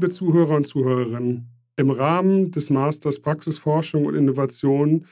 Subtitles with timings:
[0.00, 1.50] Liebe Zuhörer und Zuhörerinnen.
[1.76, 5.04] Im Rahmen des Masters Praxisforschung und Innovation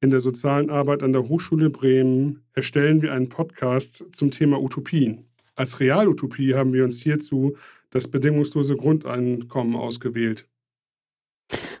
[0.00, 5.28] in der sozialen Arbeit an der Hochschule Bremen erstellen wir einen Podcast zum Thema Utopien.
[5.54, 7.56] Als Realutopie haben wir uns hierzu
[7.90, 10.48] das bedingungslose Grundeinkommen ausgewählt.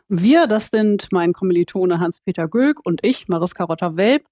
[0.06, 4.22] Wir, das sind mein Kommilitone Hans-Peter Gülk und ich, Mariska Rotter-Welp.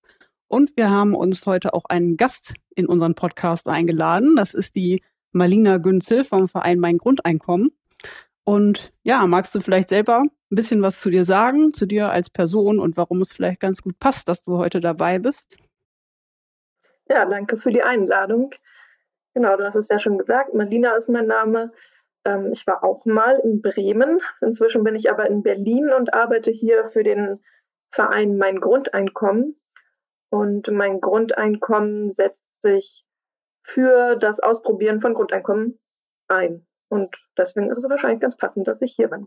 [0.46, 4.36] Und wir haben uns heute auch einen Gast in unseren Podcast eingeladen.
[4.36, 5.02] Das ist die
[5.32, 7.72] Marlina Günzel vom Verein Mein Grundeinkommen.
[8.44, 12.30] Und ja, magst du vielleicht selber ein bisschen was zu dir sagen, zu dir als
[12.30, 15.56] Person und warum es vielleicht ganz gut passt, dass du heute dabei bist?
[17.08, 18.54] Ja, danke für die Einladung.
[19.34, 20.54] Genau, du hast es ja schon gesagt.
[20.54, 21.72] Marlina ist mein Name.
[22.24, 24.20] Ähm, ich war auch mal in Bremen.
[24.40, 27.40] Inzwischen bin ich aber in Berlin und arbeite hier für den
[27.90, 29.60] Verein Mein Grundeinkommen.
[30.30, 33.04] Und mein Grundeinkommen setzt sich
[33.64, 35.78] für das Ausprobieren von Grundeinkommen
[36.28, 36.66] ein.
[36.90, 39.26] Und deswegen ist es wahrscheinlich ganz passend, dass ich hier bin.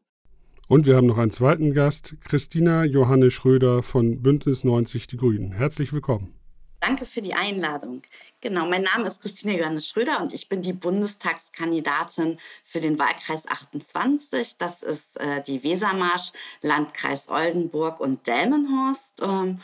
[0.68, 5.54] Und wir haben noch einen zweiten Gast, Christina Johanne Schröder von Bündnis 90 Die Grünen.
[5.54, 6.36] Herzlich willkommen.
[6.82, 8.02] Danke für die Einladung.
[8.42, 13.48] Genau, mein Name ist Christine Johannes Schröder und ich bin die Bundestagskandidatin für den Wahlkreis
[13.48, 14.58] 28.
[14.58, 19.22] Das ist äh, die Wesermarsch, Landkreis Oldenburg und Delmenhorst.
[19.22, 19.62] Ähm,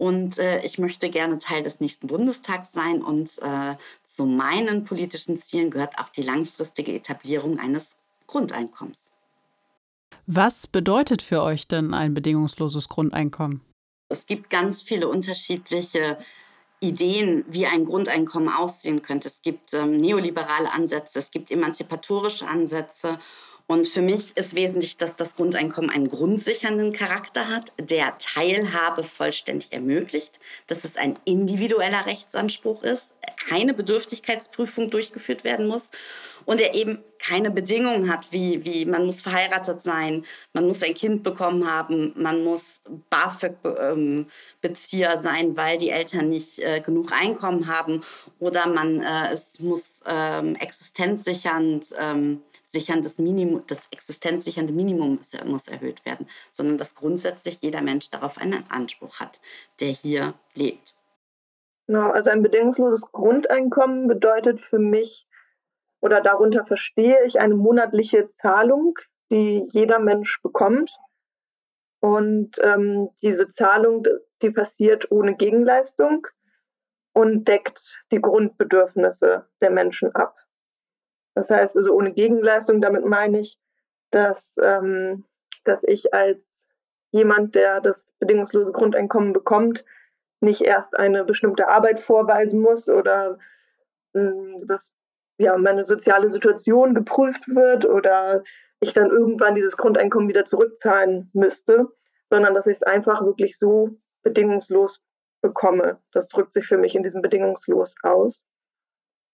[0.00, 3.02] und äh, ich möchte gerne Teil des nächsten Bundestags sein.
[3.02, 9.10] Und äh, zu meinen politischen Zielen gehört auch die langfristige Etablierung eines Grundeinkommens.
[10.26, 13.60] Was bedeutet für euch denn ein bedingungsloses Grundeinkommen?
[14.08, 16.16] Es gibt ganz viele unterschiedliche
[16.80, 19.28] Ideen, wie ein Grundeinkommen aussehen könnte.
[19.28, 23.18] Es gibt ähm, neoliberale Ansätze, es gibt emanzipatorische Ansätze.
[23.70, 29.72] Und für mich ist wesentlich, dass das Grundeinkommen einen grundsichernden Charakter hat, der Teilhabe vollständig
[29.72, 33.12] ermöglicht, dass es ein individueller Rechtsanspruch ist,
[33.48, 35.92] keine Bedürftigkeitsprüfung durchgeführt werden muss
[36.46, 40.94] und er eben keine Bedingungen hat, wie, wie man muss verheiratet sein, man muss ein
[40.94, 47.68] Kind bekommen haben, man muss BAföG-Bezieher ähm, sein, weil die Eltern nicht äh, genug Einkommen
[47.68, 48.02] haben
[48.40, 56.04] oder man, äh, es muss ähm, existenzsichernd ähm, sicherndes Minimum, das existenzsichernde Minimum muss erhöht
[56.06, 59.40] werden, sondern dass grundsätzlich jeder Mensch darauf einen Anspruch hat,
[59.80, 60.94] der hier lebt.
[61.86, 65.26] Genau, also ein bedingungsloses Grundeinkommen bedeutet für mich
[66.00, 68.98] oder darunter verstehe ich eine monatliche Zahlung,
[69.30, 70.96] die jeder Mensch bekommt.
[72.00, 74.06] Und ähm, diese Zahlung,
[74.40, 76.26] die passiert ohne Gegenleistung
[77.12, 80.36] und deckt die Grundbedürfnisse der Menschen ab.
[81.40, 83.58] Das heißt also ohne Gegenleistung, damit meine ich,
[84.10, 85.24] dass, ähm,
[85.64, 86.66] dass ich als
[87.12, 89.86] jemand, der das bedingungslose Grundeinkommen bekommt,
[90.40, 93.38] nicht erst eine bestimmte Arbeit vorweisen muss oder
[94.12, 94.32] äh,
[94.66, 94.92] dass
[95.38, 98.42] ja, meine soziale Situation geprüft wird oder
[98.80, 101.88] ich dann irgendwann dieses Grundeinkommen wieder zurückzahlen müsste,
[102.28, 105.02] sondern dass ich es einfach wirklich so bedingungslos
[105.40, 105.98] bekomme.
[106.12, 108.44] Das drückt sich für mich in diesem bedingungslos aus.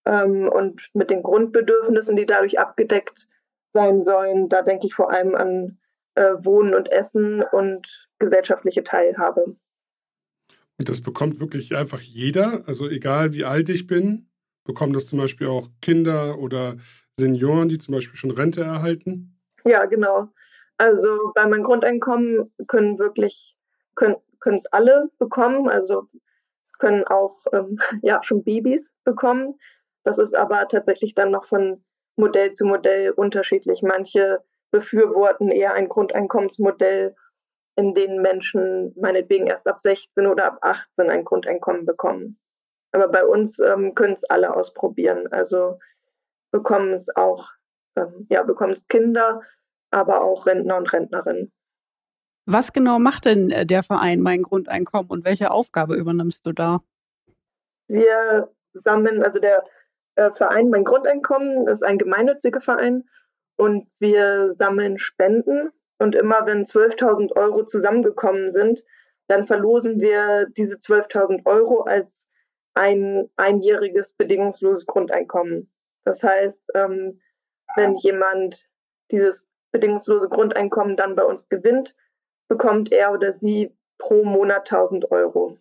[0.07, 3.29] Ähm, und mit den Grundbedürfnissen, die dadurch abgedeckt
[3.73, 5.79] sein sollen, da denke ich vor allem an
[6.15, 9.57] äh, Wohnen und Essen und gesellschaftliche Teilhabe.
[10.79, 14.29] Und das bekommt wirklich einfach jeder, also egal wie alt ich bin,
[14.65, 16.77] bekommen das zum Beispiel auch Kinder oder
[17.19, 19.39] Senioren, die zum Beispiel schon Rente erhalten?
[19.65, 20.29] Ja, genau.
[20.77, 23.57] Also bei meinem Grundeinkommen können wirklich,
[23.95, 25.69] können es alle bekommen.
[25.69, 26.09] Also
[26.65, 29.59] es können auch ähm, ja, schon Babys bekommen.
[30.07, 31.85] Das ist aber tatsächlich dann noch von
[32.15, 33.83] Modell zu Modell unterschiedlich.
[33.83, 34.39] Manche
[34.71, 37.17] befürworten eher ein Grundeinkommensmodell,
[37.75, 42.39] in dem Menschen meinetwegen erst ab 16 oder ab 18 ein Grundeinkommen bekommen.
[42.93, 45.27] Aber bei uns ähm, können es alle ausprobieren.
[45.33, 45.81] Also
[46.53, 47.51] bekommen es auch,
[47.97, 49.43] ähm, ja, bekommen es Kinder,
[49.91, 51.53] aber auch Rentner und Rentnerinnen.
[52.47, 56.81] Was genau macht denn äh, der Verein Mein Grundeinkommen und welche Aufgabe übernimmst du da?
[57.89, 59.65] Wir sammeln, also der
[60.17, 63.09] äh, Verein Mein Grundeinkommen ist ein gemeinnütziger Verein
[63.57, 65.71] und wir sammeln Spenden.
[65.99, 68.85] Und immer wenn 12.000 Euro zusammengekommen sind,
[69.29, 72.27] dann verlosen wir diese 12.000 Euro als
[72.75, 75.73] ein einjähriges bedingungsloses Grundeinkommen.
[76.05, 77.21] Das heißt, ähm,
[77.77, 78.69] wenn jemand
[79.11, 81.97] dieses bedingungslose Grundeinkommen dann bei uns gewinnt,
[82.49, 85.59] bekommt er oder sie pro Monat 1000 Euro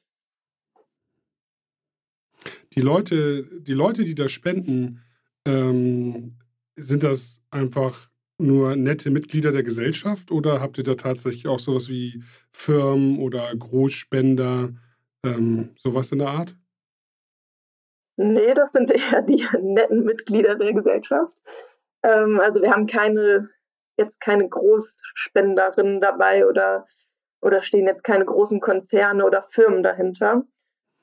[2.76, 5.02] die Leute, die Leute, die da spenden,
[5.46, 6.38] ähm,
[6.76, 11.88] sind das einfach nur nette Mitglieder der Gesellschaft oder habt ihr da tatsächlich auch sowas
[11.88, 14.74] wie Firmen oder Großspender,
[15.26, 16.56] ähm, sowas in der Art?
[18.18, 21.38] Nee, das sind eher die netten Mitglieder der Gesellschaft.
[22.04, 23.50] Ähm, also wir haben keine,
[23.98, 26.88] jetzt keine Großspenderinnen dabei oder,
[27.42, 30.44] oder stehen jetzt keine großen Konzerne oder Firmen dahinter,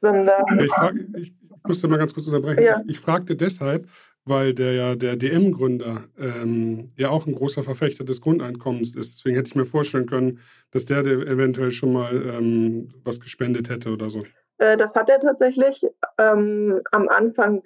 [0.03, 0.45] sondern.
[0.61, 1.33] Ich, frag, ich
[1.67, 2.63] musste mal ganz kurz unterbrechen.
[2.63, 2.83] Ja.
[2.85, 3.89] Ich, ich fragte deshalb,
[4.25, 9.17] weil der ja der DM-Gründer ähm, ja auch ein großer Verfechter des Grundeinkommens ist.
[9.17, 10.41] Deswegen hätte ich mir vorstellen können,
[10.71, 14.21] dass der, der eventuell schon mal ähm, was gespendet hätte oder so.
[14.59, 15.87] Äh, das hat er tatsächlich
[16.19, 17.63] ähm, am Anfang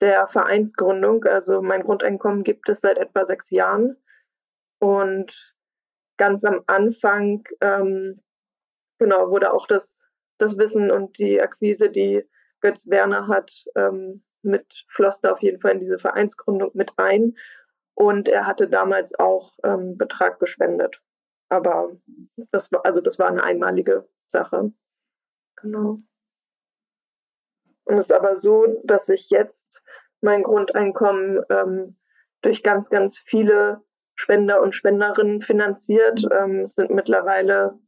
[0.00, 1.24] der Vereinsgründung.
[1.24, 3.96] Also mein Grundeinkommen gibt es seit etwa sechs Jahren.
[4.78, 5.54] Und
[6.18, 8.20] ganz am Anfang ähm,
[8.98, 10.00] genau wurde auch das,
[10.38, 12.24] das Wissen und die Akquise, die
[12.60, 17.36] Götz Werner hat, ähm, mit floss da auf jeden Fall in diese Vereinsgründung mit ein.
[17.94, 21.00] Und er hatte damals auch ähm, Betrag gespendet.
[21.48, 21.96] Aber
[22.50, 24.72] das war, also das war eine einmalige Sache.
[25.56, 26.00] Genau.
[27.84, 29.80] Und es ist aber so, dass ich jetzt
[30.20, 31.96] mein Grundeinkommen ähm,
[32.42, 33.82] durch ganz, ganz viele
[34.16, 36.26] Spender und Spenderinnen finanziert.
[36.30, 37.78] Ähm, es sind mittlerweile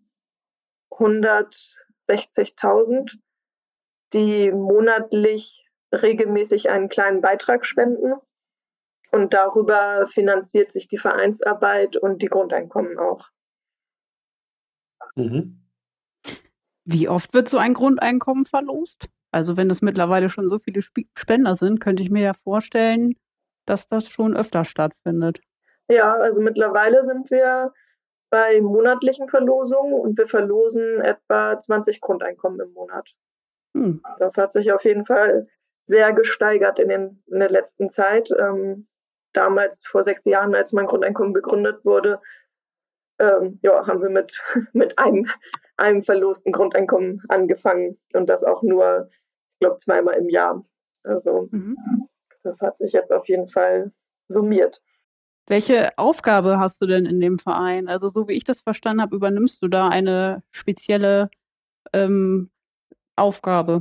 [2.08, 3.18] 160.000,
[4.12, 8.14] die monatlich regelmäßig einen kleinen Beitrag spenden.
[9.10, 13.28] Und darüber finanziert sich die Vereinsarbeit und die Grundeinkommen auch.
[15.16, 15.64] Mhm.
[16.84, 19.08] Wie oft wird so ein Grundeinkommen verlost?
[19.30, 23.14] Also wenn es mittlerweile schon so viele Spender sind, könnte ich mir ja vorstellen,
[23.66, 25.40] dass das schon öfter stattfindet.
[25.90, 27.72] Ja, also mittlerweile sind wir
[28.30, 33.08] bei monatlichen Verlosungen und wir verlosen etwa 20 Grundeinkommen im Monat.
[33.74, 34.02] Hm.
[34.18, 35.46] Das hat sich auf jeden Fall
[35.86, 38.30] sehr gesteigert in, den, in der letzten Zeit.
[38.38, 38.86] Ähm,
[39.32, 42.20] damals, vor sechs Jahren, als mein Grundeinkommen gegründet wurde,
[43.18, 44.42] ähm, ja, haben wir mit,
[44.72, 45.26] mit einem,
[45.76, 50.64] einem verlosten Grundeinkommen angefangen und das auch nur, ich glaube, zweimal im Jahr.
[51.02, 51.76] Also mhm.
[52.42, 53.92] das hat sich jetzt auf jeden Fall
[54.28, 54.82] summiert.
[55.48, 57.88] Welche Aufgabe hast du denn in dem Verein?
[57.88, 61.30] Also so wie ich das verstanden habe, übernimmst du da eine spezielle
[61.94, 62.50] ähm,
[63.16, 63.80] Aufgabe?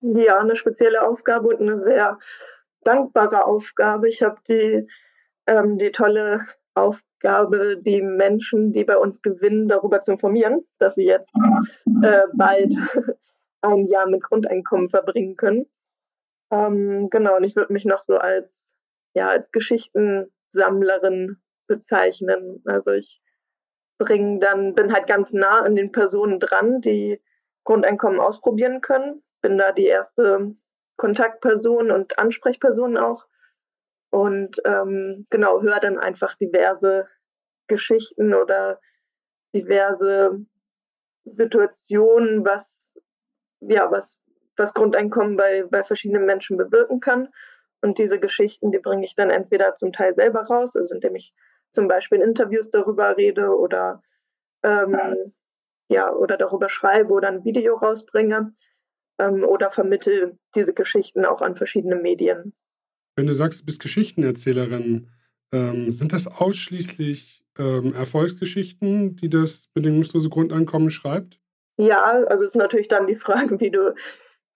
[0.00, 2.18] Ja, eine spezielle Aufgabe und eine sehr
[2.84, 4.08] dankbare Aufgabe.
[4.08, 4.86] Ich habe die,
[5.48, 11.04] ähm, die tolle Aufgabe, die Menschen, die bei uns gewinnen, darüber zu informieren, dass sie
[11.04, 11.32] jetzt
[12.02, 12.74] äh, bald
[13.62, 15.66] ein Jahr mit Grundeinkommen verbringen können.
[16.52, 18.68] Ähm, genau, und ich würde mich noch so als,
[19.14, 19.50] ja, als
[20.52, 22.62] Geschichtensammlerin bezeichnen.
[22.66, 23.22] Also ich
[23.98, 27.20] bringe dann, bin halt ganz nah an den Personen dran, die
[27.64, 30.54] Grundeinkommen ausprobieren können bin da die erste
[30.96, 33.26] Kontaktperson und Ansprechperson auch.
[34.10, 37.08] Und ähm, genau, höre dann einfach diverse
[37.66, 38.80] Geschichten oder
[39.54, 40.46] diverse
[41.24, 42.94] Situationen, was,
[43.60, 44.22] ja, was,
[44.56, 47.28] was Grundeinkommen bei, bei verschiedenen Menschen bewirken kann.
[47.82, 51.34] Und diese Geschichten, die bringe ich dann entweder zum Teil selber raus, also indem ich
[51.72, 54.02] zum Beispiel in Interviews darüber rede oder,
[54.62, 55.32] ähm,
[55.88, 58.54] ja, oder darüber schreibe oder ein Video rausbringe
[59.18, 62.54] ähm, oder vermittle diese Geschichten auch an verschiedene Medien.
[63.16, 65.08] Wenn du sagst, du bist Geschichtenerzählerin,
[65.52, 71.40] ähm, sind das ausschließlich ähm, Erfolgsgeschichten, die das bedingungslose Grundeinkommen schreibt?
[71.78, 73.94] Ja, also ist natürlich dann die Frage, wie du,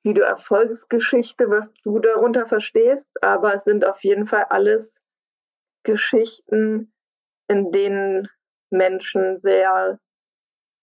[0.06, 4.94] wie du Erfolgsgeschichte, was du darunter verstehst, aber es sind auf jeden Fall alles
[5.82, 6.92] Geschichten,
[7.48, 8.28] in denen
[8.70, 9.98] Menschen sehr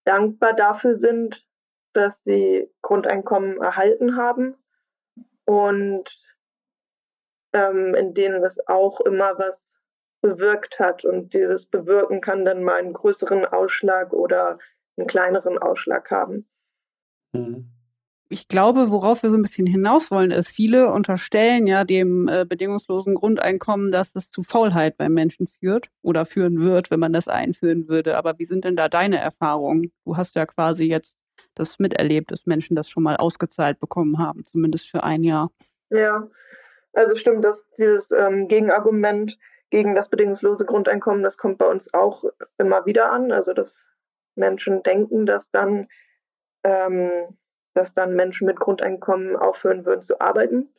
[0.03, 1.47] dankbar dafür sind,
[1.93, 4.57] dass sie Grundeinkommen erhalten haben
[5.45, 6.11] und
[7.53, 9.79] ähm, in denen es auch immer was
[10.19, 11.05] bewirkt hat.
[11.05, 14.59] Und dieses Bewirken kann dann mal einen größeren Ausschlag oder
[14.97, 16.49] einen kleineren Ausschlag haben.
[17.31, 17.69] Mhm.
[18.29, 22.45] Ich glaube, worauf wir so ein bisschen hinaus wollen, ist, viele unterstellen ja dem äh,
[22.45, 27.27] bedingungslosen Grundeinkommen, dass es zu Faulheit beim Menschen führt oder führen wird, wenn man das
[27.27, 28.17] einführen würde.
[28.17, 29.91] Aber wie sind denn da deine Erfahrungen?
[30.05, 31.15] Du hast ja quasi jetzt
[31.53, 35.51] das miterlebt, dass Menschen das schon mal ausgezahlt bekommen haben, zumindest für ein Jahr.
[35.89, 36.27] Ja,
[36.93, 39.37] also stimmt, dass dieses ähm, Gegenargument
[39.69, 42.23] gegen das bedingungslose Grundeinkommen, das kommt bei uns auch
[42.57, 43.31] immer wieder an.
[43.31, 43.85] Also dass
[44.35, 45.87] Menschen denken, dass dann,
[46.63, 47.37] ähm,
[47.73, 50.69] dass dann Menschen mit Grundeinkommen aufhören würden zu arbeiten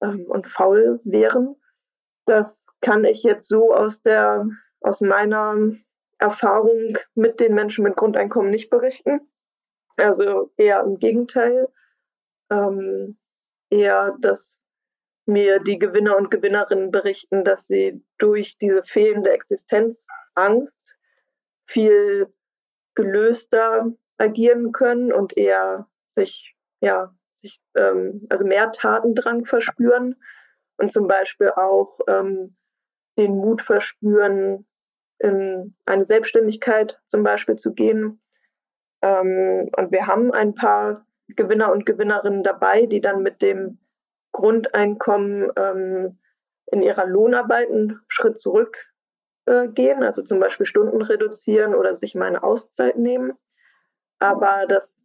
[0.00, 1.56] ähm, und faul wären.
[2.24, 4.46] Das kann ich jetzt so aus der
[4.80, 5.56] aus meiner
[6.18, 9.20] Erfahrung mit den Menschen mit Grundeinkommen nicht berichten.
[9.96, 11.68] Also eher im Gegenteil.
[12.50, 13.18] Ähm,
[13.70, 14.60] eher, dass
[15.26, 20.80] mir die Gewinner und Gewinnerinnen berichten, dass sie durch diese fehlende Existenzangst
[21.66, 22.32] viel
[22.94, 30.16] gelöster agieren können und eher sich, ja, sich, ähm, also mehr Tatendrang verspüren
[30.76, 32.56] und zum Beispiel auch ähm,
[33.18, 34.66] den Mut verspüren,
[35.18, 38.20] in eine Selbstständigkeit zum Beispiel zu gehen.
[39.02, 43.78] Ähm, und wir haben ein paar Gewinner und Gewinnerinnen dabei, die dann mit dem
[44.32, 46.18] Grundeinkommen ähm,
[46.66, 48.76] in ihrer Lohnarbeit einen Schritt zurück
[49.46, 53.32] äh, also zum Beispiel Stunden reduzieren oder sich mal eine Auszeit nehmen.
[54.18, 55.01] Aber das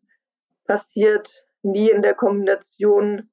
[0.68, 3.30] passiert nie in der Kombination,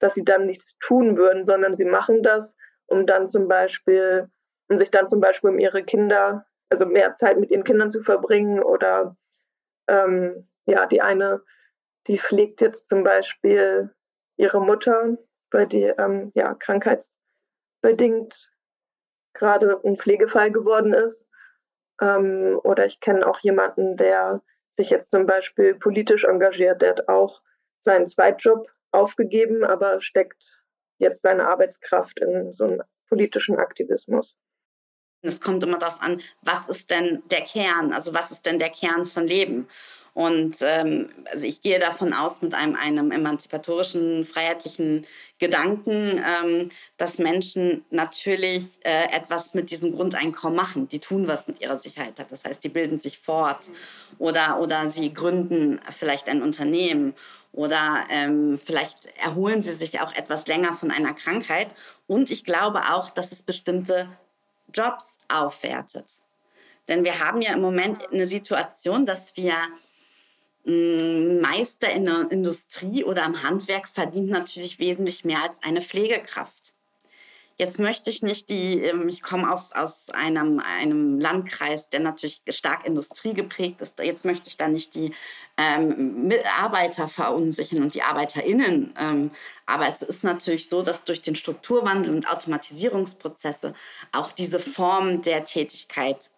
[0.00, 2.56] dass sie dann nichts tun würden, sondern sie machen das,
[2.86, 4.30] um dann zum Beispiel,
[4.68, 8.02] um sich dann zum Beispiel um ihre Kinder, also mehr Zeit mit ihren Kindern zu
[8.02, 9.16] verbringen oder
[9.88, 11.42] ähm, ja, die eine,
[12.06, 13.94] die pflegt jetzt zum Beispiel
[14.36, 15.16] ihre Mutter,
[15.50, 18.50] weil die ähm, ja, krankheitsbedingt
[19.34, 21.26] gerade ein Pflegefall geworden ist.
[22.00, 24.42] Ähm, oder ich kenne auch jemanden, der
[24.78, 27.42] sich jetzt zum Beispiel politisch engagiert, der hat auch
[27.80, 30.62] seinen Zweitjob aufgegeben, aber steckt
[30.98, 34.38] jetzt seine Arbeitskraft in so einen politischen Aktivismus.
[35.22, 38.70] Es kommt immer darauf an, was ist denn der Kern, also was ist denn der
[38.70, 39.68] Kern von Leben?
[40.18, 45.06] Und ähm, also ich gehe davon aus, mit einem, einem emanzipatorischen, freiheitlichen
[45.38, 50.88] Gedanken, ähm, dass Menschen natürlich äh, etwas mit diesem Grundeinkommen machen.
[50.88, 52.14] Die tun was mit ihrer Sicherheit.
[52.30, 53.66] Das heißt, die bilden sich fort
[54.18, 57.14] oder, oder sie gründen vielleicht ein Unternehmen
[57.52, 61.68] oder ähm, vielleicht erholen sie sich auch etwas länger von einer Krankheit.
[62.08, 64.08] Und ich glaube auch, dass es bestimmte
[64.74, 66.06] Jobs aufwertet.
[66.88, 69.54] Denn wir haben ja im Moment eine Situation, dass wir
[70.68, 76.74] Meister in der Industrie oder im Handwerk verdient natürlich wesentlich mehr als eine Pflegekraft.
[77.56, 82.42] Jetzt möchte ich nicht die, ähm, ich komme aus, aus einem, einem Landkreis, der natürlich
[82.50, 83.98] stark industriegeprägt ist.
[83.98, 85.12] Jetzt möchte ich da nicht die
[85.56, 88.94] ähm, Mitarbeiter verunsichern und die ArbeiterInnen.
[88.96, 89.30] Ähm,
[89.66, 93.74] aber es ist natürlich so, dass durch den Strukturwandel und Automatisierungsprozesse
[94.12, 96.30] auch diese Form der Tätigkeit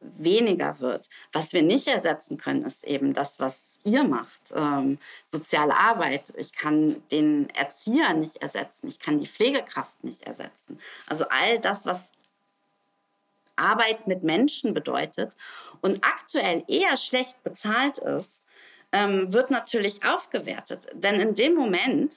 [0.00, 1.08] weniger wird.
[1.32, 6.24] Was wir nicht ersetzen können, ist eben das, was ihr macht, ähm, soziale Arbeit.
[6.36, 10.78] Ich kann den Erzieher nicht ersetzen, ich kann die Pflegekraft nicht ersetzen.
[11.06, 12.12] Also all das, was
[13.56, 15.36] Arbeit mit Menschen bedeutet
[15.80, 18.42] und aktuell eher schlecht bezahlt ist,
[18.92, 20.88] ähm, wird natürlich aufgewertet.
[20.94, 22.16] Denn in dem Moment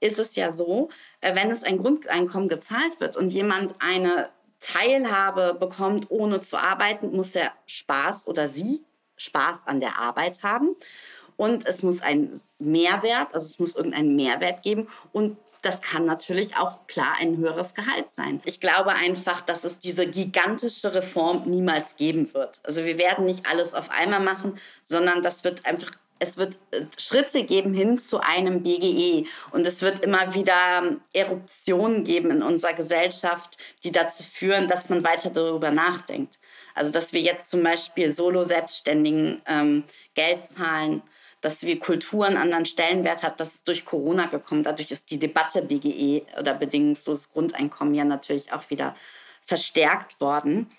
[0.00, 0.90] ist es ja so,
[1.20, 4.28] äh, wenn es ein Grundeinkommen gezahlt wird und jemand eine
[4.60, 8.84] Teilhabe bekommt, ohne zu arbeiten, muss er Spaß oder sie
[9.22, 10.76] Spaß an der Arbeit haben.
[11.36, 14.88] Und es muss ein Mehrwert, also es muss irgendeinen Mehrwert geben.
[15.12, 18.40] Und das kann natürlich auch klar ein höheres Gehalt sein.
[18.44, 22.60] Ich glaube einfach, dass es diese gigantische Reform niemals geben wird.
[22.64, 26.86] Also wir werden nicht alles auf einmal machen, sondern das wird einfach es wird äh,
[26.98, 32.42] Schritte geben hin zu einem BGE und es wird immer wieder ähm, Eruptionen geben in
[32.42, 36.38] unserer Gesellschaft, die dazu führen, dass man weiter darüber nachdenkt.
[36.74, 41.02] Also dass wir jetzt zum Beispiel Solo-Selbstständigen ähm, Geld zahlen,
[41.40, 44.62] dass wir Kultur einen anderen Stellenwert hat, das ist durch Corona gekommen.
[44.62, 48.94] Dadurch ist die Debatte BGE oder bedingungsloses Grundeinkommen ja natürlich auch wieder
[49.44, 50.70] verstärkt worden.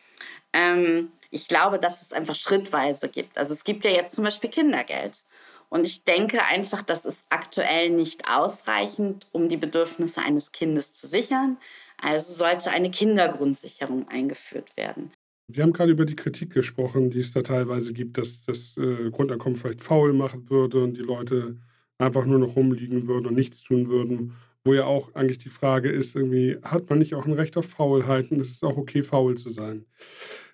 [0.53, 3.38] Ähm, ich glaube, dass es einfach schrittweise gibt.
[3.38, 5.23] Also es gibt ja jetzt zum Beispiel Kindergeld.
[5.67, 11.07] Und ich denke einfach, das ist aktuell nicht ausreichend, um die Bedürfnisse eines Kindes zu
[11.07, 11.57] sichern.
[12.00, 15.12] Also sollte eine Kindergrundsicherung eingeführt werden.
[15.55, 19.10] Wir haben gerade über die Kritik gesprochen, die es da teilweise gibt, dass das äh,
[19.12, 21.57] Grundeinkommen vielleicht faul machen würde und die Leute
[21.98, 24.33] einfach nur noch rumliegen würden und nichts tun würden.
[24.65, 27.65] Wo ja auch eigentlich die Frage ist, irgendwie, hat man nicht auch ein Recht auf
[27.65, 29.86] Faulheit und es ist auch okay, faul zu sein.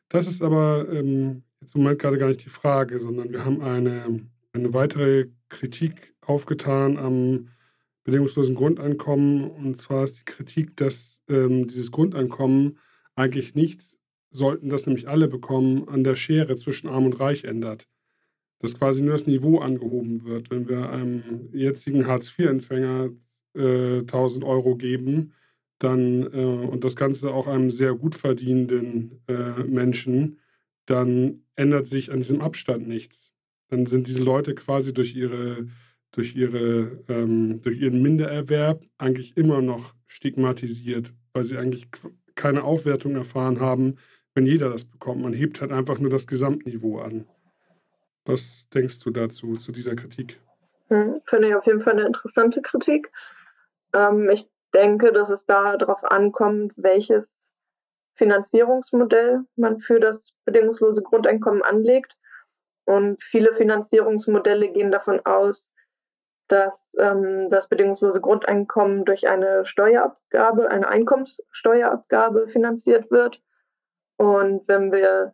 [0.10, 3.62] Das ist aber ähm, jetzt im Moment gerade gar nicht die Frage, sondern wir haben
[3.62, 4.22] eine
[4.54, 7.50] eine weitere Kritik aufgetan am
[8.04, 9.50] bedingungslosen Grundeinkommen.
[9.50, 12.80] Und zwar ist die Kritik, dass ähm, dieses Grundeinkommen
[13.16, 13.99] eigentlich nichts,
[14.32, 17.88] sollten das nämlich alle bekommen, an der Schere zwischen Arm und Reich ändert.
[18.60, 20.52] Dass quasi nur das Niveau angehoben wird.
[20.52, 23.10] Wenn wir einem jetzigen Hartz-IV-Empfänger
[23.56, 25.34] äh, 1000 Euro geben,
[25.80, 30.40] dann äh, und das Ganze auch einem sehr gut verdienenden äh, Menschen,
[30.86, 33.34] dann ändert sich an diesem Abstand nichts
[33.70, 35.68] dann sind diese Leute quasi durch ihre
[36.12, 41.88] durch ihre ähm, durch ihren Mindererwerb eigentlich immer noch stigmatisiert, weil sie eigentlich
[42.36, 43.96] keine Aufwertung erfahren haben,
[44.36, 45.22] wenn jeder das bekommt.
[45.22, 47.28] Man hebt halt einfach nur das Gesamtniveau an.
[48.26, 50.40] Was denkst du dazu, zu dieser Kritik?
[50.88, 53.12] Hm, finde ich auf jeden Fall eine interessante Kritik.
[53.94, 57.50] Ähm, ich denke, dass es da darauf ankommt, welches
[58.16, 62.18] Finanzierungsmodell man für das bedingungslose Grundeinkommen anlegt.
[62.86, 65.70] Und viele Finanzierungsmodelle gehen davon aus,
[66.48, 73.42] dass ähm, das bedingungslose Grundeinkommen durch eine Steuerabgabe, eine Einkommenssteuerabgabe finanziert wird.
[74.20, 75.34] Und wenn wir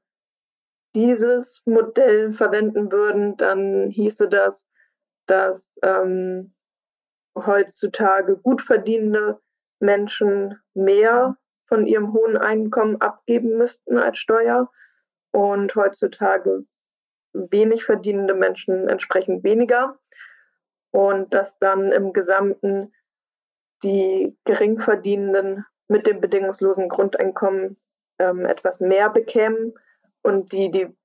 [0.94, 4.68] dieses Modell verwenden würden, dann hieße das,
[5.26, 6.54] dass ähm,
[7.36, 9.42] heutzutage gut verdienende
[9.80, 14.72] Menschen mehr von ihrem hohen Einkommen abgeben müssten als Steuer
[15.32, 16.64] und heutzutage
[17.34, 20.00] wenig verdienende Menschen entsprechend weniger.
[20.92, 22.94] Und dass dann im Gesamten
[23.84, 27.78] die Geringverdienenden mit dem bedingungslosen Grundeinkommen
[28.20, 29.74] ähm, etwas mehr bekämen
[30.24, 30.96] und die, die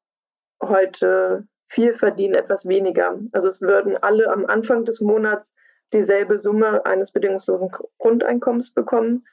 [0.62, 3.18] heute viel verdienen, etwas weniger.
[3.32, 5.54] Also es würden alle am Anfang des Monats
[5.92, 9.26] dieselbe Summe eines bedingungslosen Grundeinkommens bekommen,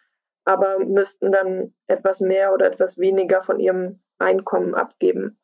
[0.46, 5.40] aber müssten dann etwas mehr oder etwas weniger von ihrem Einkommen abgeben.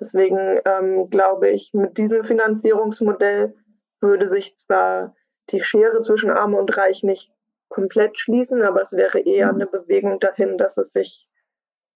[0.00, 3.54] Deswegen ähm, glaube ich, mit diesem Finanzierungsmodell
[4.00, 5.14] würde sich zwar
[5.50, 7.32] die Schere zwischen Arm und Reich nicht
[7.72, 11.28] komplett schließen, aber es wäre eher eine Bewegung dahin, dass es sich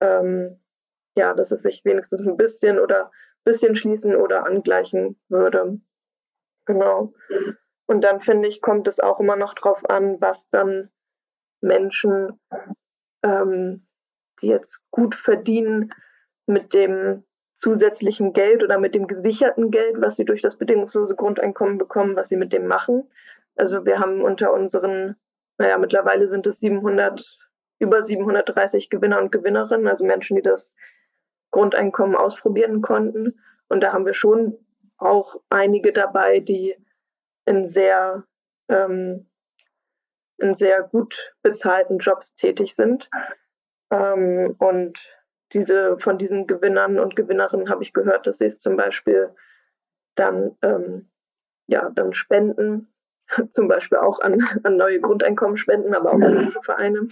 [0.00, 0.60] ähm,
[1.16, 3.10] ja, dass es sich wenigstens ein bisschen oder
[3.44, 5.80] bisschen schließen oder angleichen würde.
[6.66, 7.14] Genau.
[7.86, 10.90] Und dann finde ich, kommt es auch immer noch darauf an, was dann
[11.60, 12.40] Menschen,
[13.22, 13.86] ähm,
[14.40, 15.92] die jetzt gut verdienen,
[16.46, 21.78] mit dem zusätzlichen Geld oder mit dem gesicherten Geld, was sie durch das bedingungslose Grundeinkommen
[21.78, 23.08] bekommen, was sie mit dem machen.
[23.56, 25.16] Also wir haben unter unseren,
[25.58, 27.38] naja, mittlerweile sind es 700,
[27.78, 30.74] über 730 Gewinner und Gewinnerinnen, also Menschen, die das
[31.50, 33.40] Grundeinkommen ausprobieren konnten.
[33.68, 34.58] Und da haben wir schon
[34.98, 36.76] auch einige dabei, die
[37.46, 38.24] in sehr,
[38.68, 39.26] ähm,
[40.38, 43.08] in sehr gut bezahlten Jobs tätig sind.
[43.90, 45.16] Ähm, und
[45.52, 49.34] diese, von diesen Gewinnern und Gewinnerinnen habe ich gehört, dass sie es zum Beispiel
[50.16, 51.08] dann, ähm,
[51.68, 52.92] ja, dann spenden,
[53.50, 57.06] zum Beispiel auch an, an neue Grundeinkommen spenden, aber auch an Vereine.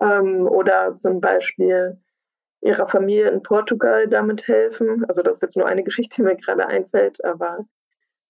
[0.00, 2.00] Ähm, oder zum Beispiel
[2.60, 5.04] ihrer Familie in Portugal damit helfen.
[5.06, 7.66] Also das ist jetzt nur eine Geschichte, die mir gerade einfällt, aber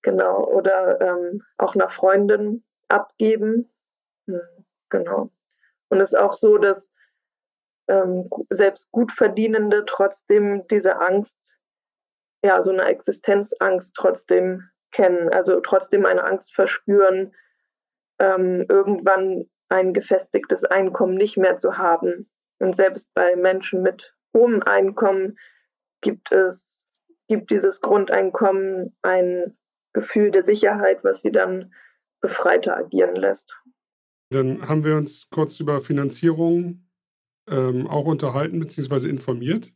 [0.02, 0.44] genau.
[0.44, 3.70] Oder ähm, auch einer Freundin abgeben.
[4.26, 4.40] Hm,
[4.90, 5.30] genau.
[5.88, 6.92] Und es ist auch so, dass
[7.88, 11.38] ähm, selbst Gutverdienende trotzdem diese Angst,
[12.44, 17.34] ja, so eine Existenzangst trotzdem kennen, also trotzdem eine Angst verspüren,
[18.18, 22.30] ähm, irgendwann ein gefestigtes Einkommen nicht mehr zu haben.
[22.58, 25.38] Und selbst bei Menschen mit hohem Einkommen
[26.00, 26.98] gibt es,
[27.28, 29.56] gibt dieses Grundeinkommen ein
[29.92, 31.72] Gefühl der Sicherheit, was sie dann
[32.20, 33.56] befreiter agieren lässt.
[34.30, 36.88] Dann haben wir uns kurz über Finanzierung
[37.48, 39.08] ähm, auch unterhalten bzw.
[39.08, 39.72] informiert.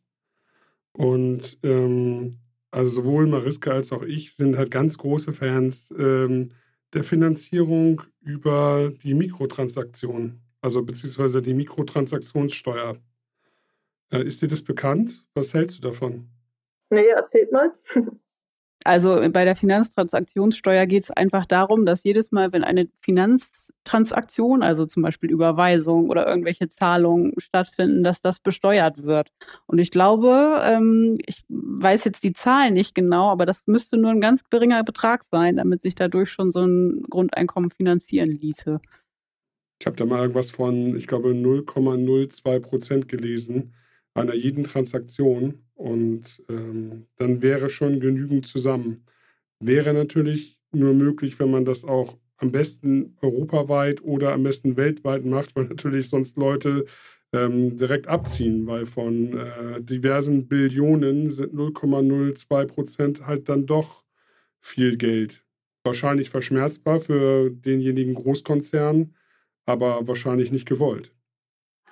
[0.93, 2.33] Und ähm,
[2.73, 6.53] also sowohl Mariska als auch ich sind halt ganz große Fans ähm,
[6.93, 12.97] der Finanzierung über die Mikrotransaktion, also beziehungsweise die Mikrotransaktionssteuer.
[14.11, 15.25] Äh, ist dir das bekannt?
[15.35, 16.29] Was hältst du davon?
[16.91, 17.71] Nee, erzählt mal.
[18.85, 24.87] Also bei der Finanztransaktionssteuer geht es einfach darum, dass jedes Mal, wenn eine Finanztransaktion, also
[24.87, 29.31] zum Beispiel Überweisung oder irgendwelche Zahlungen stattfinden, dass das besteuert wird.
[29.67, 34.11] Und ich glaube, ähm, ich weiß jetzt die Zahlen nicht genau, aber das müsste nur
[34.11, 38.81] ein ganz geringer Betrag sein, damit sich dadurch schon so ein Grundeinkommen finanzieren ließe.
[39.81, 43.75] Ich habe da mal irgendwas von, ich glaube, 0,02 Prozent gelesen
[44.15, 49.05] einer jeden Transaktion und ähm, dann wäre schon genügend zusammen.
[49.61, 55.25] Wäre natürlich nur möglich, wenn man das auch am besten europaweit oder am besten weltweit
[55.25, 56.85] macht, weil natürlich sonst Leute
[57.33, 64.05] ähm, direkt abziehen, weil von äh, diversen Billionen sind 0,02 Prozent halt dann doch
[64.61, 65.45] viel Geld.
[65.85, 69.15] Wahrscheinlich verschmerzbar für denjenigen Großkonzern,
[69.65, 71.13] aber wahrscheinlich nicht gewollt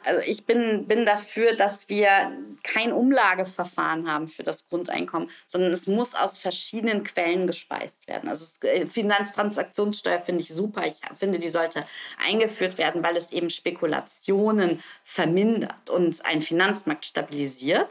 [0.05, 2.33] also ich bin, bin dafür, dass wir
[2.63, 8.29] kein Umlageverfahren haben für das Grundeinkommen, sondern es muss aus verschiedenen Quellen gespeist werden.
[8.29, 10.87] Also äh, Finanztransaktionssteuer finde ich super.
[10.87, 11.85] Ich finde, die sollte
[12.27, 17.91] eingeführt werden, weil es eben Spekulationen vermindert und einen Finanzmarkt stabilisiert.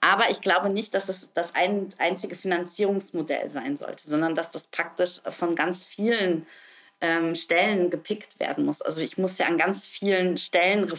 [0.00, 4.66] Aber ich glaube nicht, dass es das ein, einzige Finanzierungsmodell sein sollte, sondern dass das
[4.66, 6.46] praktisch von ganz vielen
[7.02, 8.80] ähm, Stellen gepickt werden muss.
[8.80, 10.90] Also ich muss ja an ganz vielen Stellen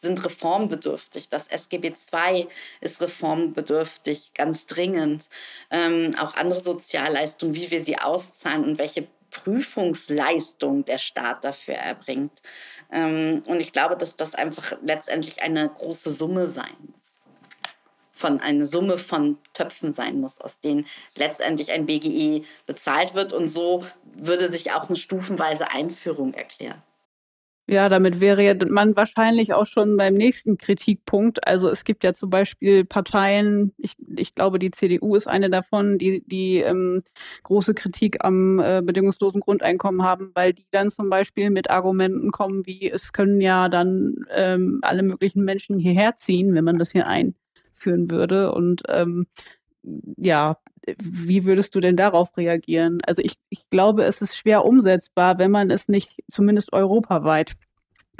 [0.00, 1.28] sind reformbedürftig.
[1.28, 2.48] Das SGB II
[2.80, 5.28] ist reformbedürftig, ganz dringend.
[5.70, 12.42] Ähm, auch andere Sozialleistungen, wie wir sie auszahlen und welche Prüfungsleistung der Staat dafür erbringt.
[12.90, 17.09] Ähm, und ich glaube, dass das einfach letztendlich eine große Summe sein muss.
[18.20, 23.32] Von einer Summe von Töpfen sein muss, aus denen letztendlich ein BGE bezahlt wird.
[23.32, 26.82] Und so würde sich auch eine stufenweise Einführung erklären.
[27.70, 31.46] Ja, damit wäre man wahrscheinlich auch schon beim nächsten Kritikpunkt.
[31.46, 35.96] Also es gibt ja zum Beispiel Parteien, ich, ich glaube, die CDU ist eine davon,
[35.96, 37.04] die, die ähm,
[37.44, 42.66] große Kritik am äh, bedingungslosen Grundeinkommen haben, weil die dann zum Beispiel mit Argumenten kommen,
[42.66, 47.06] wie es können ja dann ähm, alle möglichen Menschen hierher ziehen, wenn man das hier
[47.80, 48.52] einführen würde.
[48.52, 49.26] Und ähm,
[50.16, 50.58] ja,
[50.98, 53.00] wie würdest du denn darauf reagieren?
[53.06, 57.52] Also ich, ich glaube, es ist schwer umsetzbar, wenn man es nicht zumindest europaweit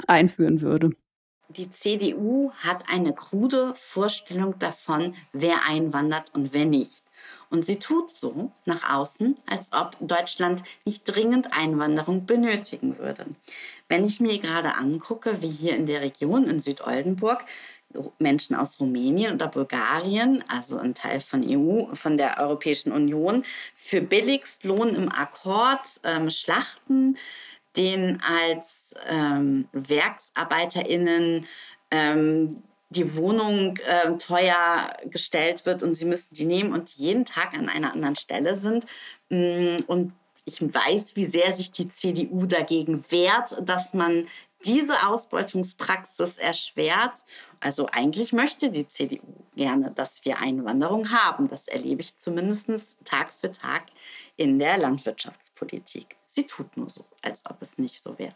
[0.07, 0.89] einführen würde.
[1.49, 7.03] Die CDU hat eine krude Vorstellung davon, wer einwandert und wer nicht.
[7.49, 13.25] Und sie tut so nach außen, als ob Deutschland nicht dringend Einwanderung benötigen würde.
[13.89, 17.43] Wenn ich mir gerade angucke, wie hier in der Region in Südoldenburg
[18.19, 23.43] Menschen aus Rumänien oder Bulgarien, also ein Teil von EU, von der Europäischen Union,
[23.75, 27.17] für Billigstlohn im Akkord ähm, schlachten,
[27.77, 31.45] den als ähm, WerksarbeiterInnen
[31.91, 37.53] ähm, die Wohnung äh, teuer gestellt wird und sie müssen die nehmen und jeden Tag
[37.53, 38.85] an einer anderen Stelle sind.
[39.29, 40.11] Mm, und
[40.43, 44.25] ich weiß, wie sehr sich die CDU dagegen wehrt, dass man
[44.65, 47.23] diese Ausbeutungspraxis erschwert.
[47.59, 51.47] Also eigentlich möchte die CDU gerne, dass wir Einwanderung haben.
[51.47, 53.83] Das erlebe ich zumindest Tag für Tag
[54.37, 56.15] in der Landwirtschaftspolitik.
[56.25, 58.35] Sie tut nur so, als ob es nicht so wäre.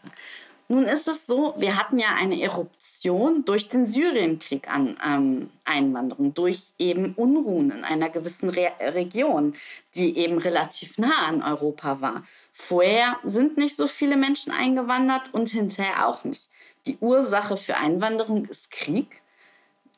[0.68, 6.34] Nun ist es so, wir hatten ja eine Eruption durch den Syrienkrieg an ähm, Einwanderung,
[6.34, 9.54] durch eben Unruhen in einer gewissen Re Region,
[9.94, 12.26] die eben relativ nah an Europa war.
[12.52, 16.48] Vorher sind nicht so viele Menschen eingewandert und hinterher auch nicht.
[16.86, 19.22] Die Ursache für Einwanderung ist Krieg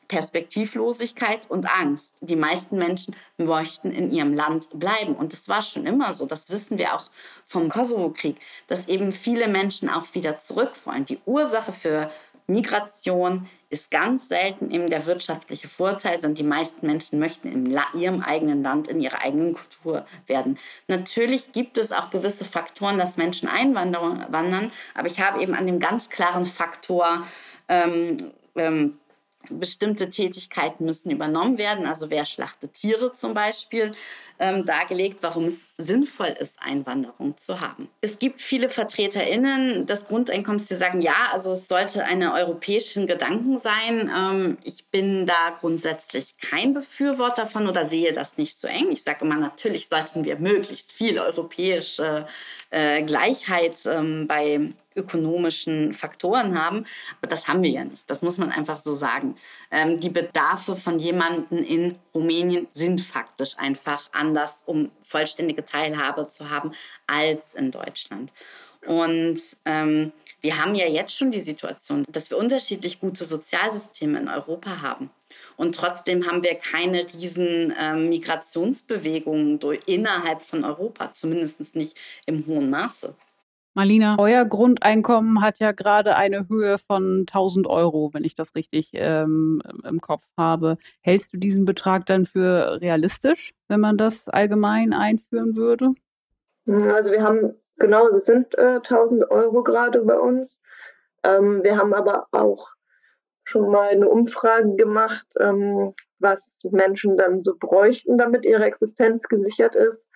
[0.09, 2.13] Perspektivlosigkeit und Angst.
[2.19, 5.15] Die meisten Menschen möchten in ihrem Land bleiben.
[5.15, 6.25] Und das war schon immer so.
[6.25, 7.05] Das wissen wir auch
[7.45, 8.35] vom Kosovo-Krieg,
[8.67, 11.05] dass eben viele Menschen auch wieder zurück wollen.
[11.05, 12.11] Die Ursache für
[12.47, 18.21] Migration ist ganz selten eben der wirtschaftliche Vorteil, sondern die meisten Menschen möchten in ihrem
[18.21, 20.57] eigenen Land, in ihrer eigenen Kultur werden.
[20.87, 25.79] Natürlich gibt es auch gewisse Faktoren, dass Menschen einwandern, aber ich habe eben an dem
[25.79, 27.27] ganz klaren Faktor
[27.67, 28.17] ähm,
[28.55, 28.97] ähm,
[29.49, 33.93] bestimmte Tätigkeiten müssen übernommen werden, also wer schlachtet Tiere zum Beispiel,
[34.37, 37.89] ähm, dargelegt, warum es sinnvoll ist, Einwanderung zu haben.
[38.01, 43.57] Es gibt viele VertreterInnen des Grundeinkommens, die sagen, ja, also es sollte eine europäischen Gedanken
[43.57, 44.11] sein.
[44.15, 48.91] Ähm, ich bin da grundsätzlich kein Befürworter von oder sehe das nicht so eng.
[48.91, 52.27] Ich sage immer, natürlich sollten wir möglichst viel europäische
[52.69, 56.85] äh, Gleichheit ähm, bei ökonomischen Faktoren haben.
[57.21, 58.03] Aber das haben wir ja nicht.
[58.07, 59.35] Das muss man einfach so sagen.
[59.71, 66.49] Ähm, die Bedarfe von jemandem in Rumänien sind faktisch einfach anders, um vollständige Teilhabe zu
[66.49, 66.73] haben,
[67.07, 68.31] als in Deutschland.
[68.85, 74.29] Und ähm, wir haben ja jetzt schon die Situation, dass wir unterschiedlich gute Sozialsysteme in
[74.29, 75.09] Europa haben.
[75.57, 82.45] Und trotzdem haben wir keine riesen ähm, Migrationsbewegungen durch, innerhalb von Europa, zumindest nicht im
[82.47, 83.13] hohen Maße.
[83.75, 88.89] Marlina, euer Grundeinkommen hat ja gerade eine Höhe von 1000 Euro, wenn ich das richtig
[88.93, 90.77] ähm, im Kopf habe.
[91.01, 95.93] Hältst du diesen Betrag dann für realistisch, wenn man das allgemein einführen würde?
[96.65, 100.61] Hm, also wir haben, genau, es sind äh, 1000 Euro gerade bei uns.
[101.23, 102.71] Ähm, wir haben aber auch
[103.43, 109.75] schon mal eine Umfrage gemacht, ähm, was Menschen dann so bräuchten, damit ihre Existenz gesichert
[109.75, 110.07] ist.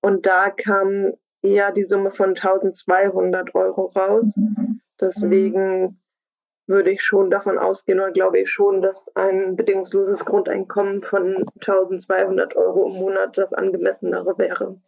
[0.00, 4.34] Und da kam eher die Summe von 1200 Euro raus.
[5.00, 6.00] Deswegen
[6.66, 12.56] würde ich schon davon ausgehen oder glaube ich schon, dass ein bedingungsloses Grundeinkommen von 1200
[12.56, 14.80] Euro im Monat das angemessenere wäre.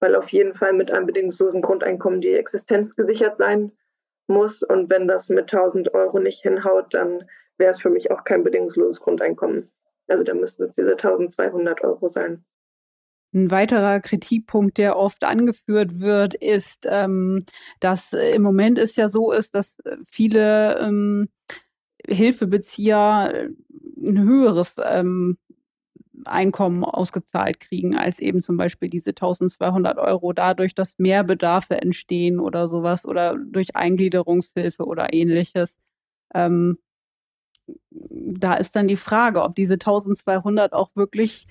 [0.00, 3.72] Weil auf jeden Fall mit einem bedingungslosen Grundeinkommen die Existenz gesichert sein
[4.28, 4.62] muss.
[4.62, 8.44] Und wenn das mit 1000 Euro nicht hinhaut, dann wäre es für mich auch kein
[8.44, 9.72] bedingungsloses Grundeinkommen.
[10.06, 12.44] Also da müssten es diese 1200 Euro sein.
[13.34, 17.44] Ein weiterer Kritikpunkt, der oft angeführt wird, ist, ähm,
[17.80, 21.28] dass äh, im Moment es ja so ist, dass äh, viele ähm,
[22.06, 23.48] Hilfebezieher äh,
[24.08, 25.36] ein höheres ähm,
[26.26, 32.38] Einkommen ausgezahlt kriegen als eben zum Beispiel diese 1200 Euro, dadurch, dass mehr Bedarfe entstehen
[32.38, 35.76] oder sowas oder durch Eingliederungshilfe oder ähnliches.
[36.34, 36.78] Ähm,
[37.90, 41.46] da ist dann die Frage, ob diese 1200 auch wirklich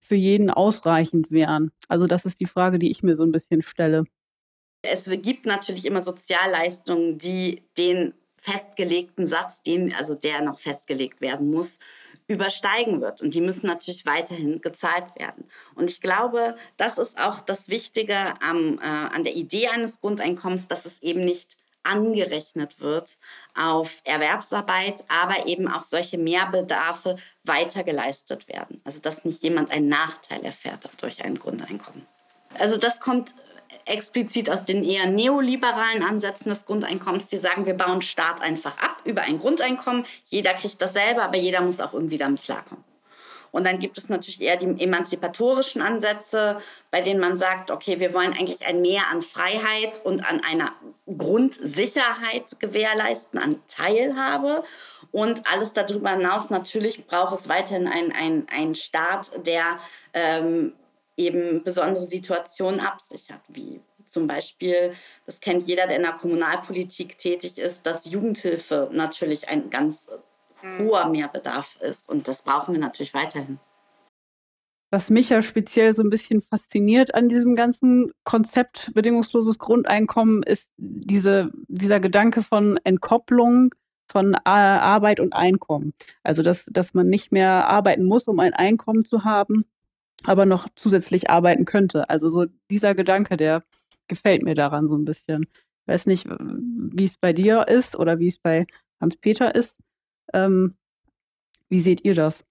[0.00, 1.70] für jeden ausreichend wären?
[1.88, 4.04] Also das ist die Frage, die ich mir so ein bisschen stelle.
[4.82, 11.50] Es gibt natürlich immer Sozialleistungen, die den festgelegten Satz, den, also der noch festgelegt werden
[11.50, 11.78] muss,
[12.28, 13.20] übersteigen wird.
[13.20, 15.44] Und die müssen natürlich weiterhin gezahlt werden.
[15.74, 20.68] Und ich glaube, das ist auch das Wichtige am, äh, an der Idee eines Grundeinkommens,
[20.68, 21.56] dass es eben nicht
[21.88, 23.16] angerechnet wird
[23.54, 28.80] auf Erwerbsarbeit, aber eben auch solche Mehrbedarfe weitergeleistet werden.
[28.84, 32.06] Also dass nicht jemand einen Nachteil erfährt durch ein Grundeinkommen.
[32.58, 33.34] Also das kommt
[33.84, 39.02] explizit aus den eher neoliberalen Ansätzen des Grundeinkommens, die sagen, wir bauen Staat einfach ab
[39.04, 40.04] über ein Grundeinkommen.
[40.26, 42.84] Jeder kriegt dasselbe, aber jeder muss auch irgendwie damit klarkommen.
[43.52, 46.58] Und dann gibt es natürlich eher die emanzipatorischen Ansätze,
[46.90, 50.72] bei denen man sagt, okay, wir wollen eigentlich ein Mehr an Freiheit und an einer
[51.06, 54.64] Grundsicherheit gewährleisten, an Teilhabe.
[55.10, 59.78] Und alles darüber hinaus natürlich braucht es weiterhin einen ein Staat, der
[60.12, 60.74] ähm,
[61.16, 64.94] eben besondere Situationen absichert, wie zum Beispiel,
[65.26, 70.08] das kennt jeder, der in der Kommunalpolitik tätig ist, dass Jugendhilfe natürlich ein ganz.
[70.62, 72.08] Hoher Mehrbedarf ist.
[72.08, 73.58] Und das brauchen wir natürlich weiterhin.
[74.90, 80.66] Was mich ja speziell so ein bisschen fasziniert an diesem ganzen Konzept bedingungsloses Grundeinkommen ist
[80.78, 83.74] diese, dieser Gedanke von Entkopplung
[84.10, 85.92] von Arbeit und Einkommen.
[86.22, 89.64] Also, dass, dass man nicht mehr arbeiten muss, um ein Einkommen zu haben,
[90.24, 92.08] aber noch zusätzlich arbeiten könnte.
[92.08, 93.64] Also so dieser Gedanke, der
[94.08, 95.42] gefällt mir daran so ein bisschen.
[95.42, 98.66] Ich weiß nicht, wie es bei dir ist oder wie es bei
[99.00, 99.76] Hans-Peter ist.
[100.32, 100.74] Ähm,
[101.68, 102.44] wie seht ihr das?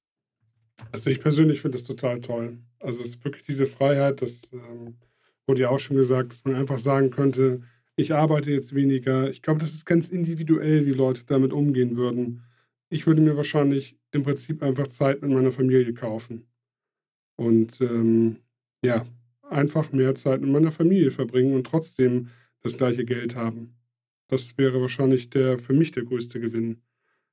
[0.92, 2.60] Also ich persönlich finde das total toll.
[2.80, 4.98] Also es ist wirklich diese Freiheit, das ähm,
[5.48, 7.62] wurde ja auch schon gesagt, dass man einfach sagen könnte,
[7.96, 9.30] ich arbeite jetzt weniger.
[9.30, 12.44] Ich glaube, das ist ganz individuell, wie Leute damit umgehen würden.
[12.90, 16.48] Ich würde mir wahrscheinlich im Prinzip einfach Zeit mit meiner Familie kaufen.
[17.38, 18.38] Und ähm,
[18.84, 19.06] ja,
[19.50, 22.30] einfach mehr Zeit mit meiner Familie verbringen und trotzdem
[22.62, 23.76] das gleiche Geld haben.
[24.28, 26.82] Das wäre wahrscheinlich der für mich der größte Gewinn.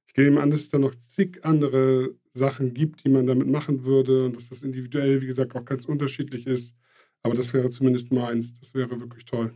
[0.07, 3.85] Ich gehe an, dass es da noch zig andere Sachen gibt, die man damit machen
[3.85, 6.77] würde und dass das individuell, wie gesagt, auch ganz unterschiedlich ist.
[7.23, 8.59] Aber das wäre zumindest meins.
[8.61, 9.55] Das wäre wirklich toll.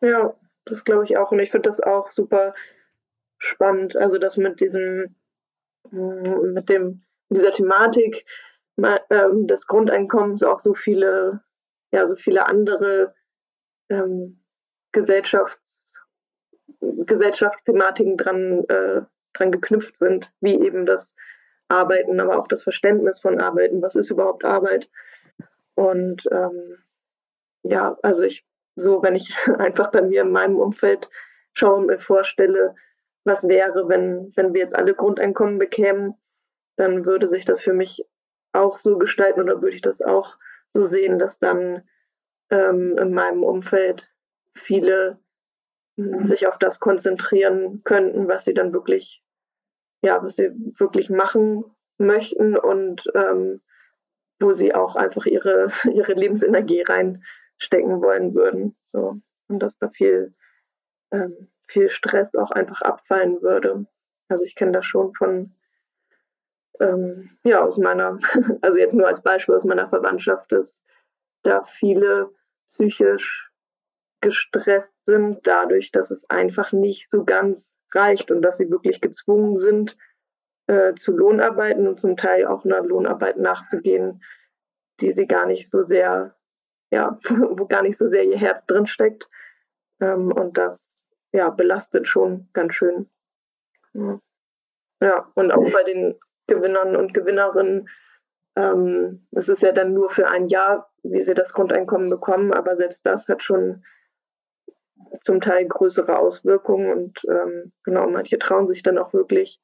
[0.00, 1.32] Ja, das glaube ich auch.
[1.32, 2.54] Und ich finde das auch super
[3.38, 3.96] spannend.
[3.96, 5.14] Also das mit diesem,
[5.90, 8.24] mm, mit dem, dieser Thematik
[9.10, 11.42] ähm, des Grundeinkommens auch so viele,
[11.92, 13.14] ja, so viele andere
[13.88, 14.40] ähm,
[14.92, 15.81] Gesellschafts-
[16.82, 21.14] Gesellschaftsthematiken dran, äh, dran geknüpft sind, wie eben das
[21.68, 23.82] Arbeiten, aber auch das Verständnis von Arbeiten.
[23.82, 24.90] Was ist überhaupt Arbeit?
[25.74, 26.78] Und ähm,
[27.62, 28.44] ja, also ich,
[28.76, 31.08] so, wenn ich einfach bei mir in meinem Umfeld
[31.54, 32.74] schaue und mir vorstelle,
[33.24, 36.14] was wäre, wenn, wenn wir jetzt alle Grundeinkommen bekämen,
[36.76, 38.04] dann würde sich das für mich
[38.52, 41.82] auch so gestalten oder würde ich das auch so sehen, dass dann
[42.50, 44.12] ähm, in meinem Umfeld
[44.54, 45.18] viele
[45.96, 49.22] sich auf das konzentrieren könnten, was sie dann wirklich,
[50.02, 51.64] ja, was sie wirklich machen
[51.98, 53.60] möchten und ähm,
[54.40, 58.76] wo sie auch einfach ihre, ihre Lebensenergie reinstecken wollen würden.
[58.84, 59.20] So.
[59.48, 60.34] Und dass da viel,
[61.12, 63.86] ähm, viel Stress auch einfach abfallen würde.
[64.28, 65.54] Also ich kenne das schon von,
[66.80, 68.18] ähm, ja, aus meiner,
[68.62, 70.80] also jetzt nur als Beispiel aus meiner Verwandtschaft, dass
[71.42, 72.30] da viele
[72.68, 73.51] psychisch
[74.22, 79.58] gestresst sind, dadurch, dass es einfach nicht so ganz reicht und dass sie wirklich gezwungen
[79.58, 79.98] sind,
[80.66, 84.22] äh, zu Lohnarbeiten und zum Teil auch einer Lohnarbeit nachzugehen,
[85.00, 86.34] die sie gar nicht so sehr,
[86.90, 89.28] ja, wo gar nicht so sehr ihr Herz drin steckt.
[90.00, 93.08] Ähm, und das ja, belastet schon ganz schön.
[95.00, 95.30] Ja.
[95.34, 97.88] und auch bei den Gewinnern und Gewinnerinnen,
[98.56, 102.76] ähm, es ist ja dann nur für ein Jahr, wie sie das Grundeinkommen bekommen, aber
[102.76, 103.84] selbst das hat schon
[105.22, 109.60] zum Teil größere Auswirkungen und ähm, genau, manche trauen sich dann auch wirklich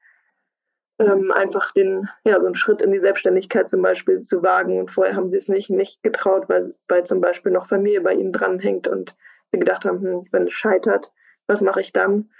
[0.98, 4.90] ähm, einfach den, ja, so einen Schritt in die Selbstständigkeit zum Beispiel zu wagen und
[4.90, 8.33] vorher haben sie es nicht, nicht getraut, weil, weil zum Beispiel noch Familie bei ihnen
[8.33, 9.16] dranhängt und
[9.53, 11.12] sie gedacht haben, hm, wenn es scheitert,
[11.46, 12.31] was mache ich dann?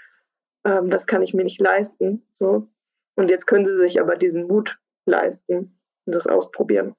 [0.65, 2.27] Ähm, das kann ich mir nicht leisten.
[2.33, 2.67] So.
[3.15, 6.95] Und jetzt können sie sich aber diesen Mut leisten und das ausprobieren.